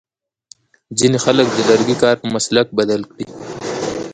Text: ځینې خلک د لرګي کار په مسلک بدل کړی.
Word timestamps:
ځینې 0.99 1.17
خلک 1.25 1.47
د 1.53 1.59
لرګي 1.69 1.95
کار 2.03 2.15
په 2.21 2.27
مسلک 2.35 2.67
بدل 2.79 3.01
کړی. 3.11 3.25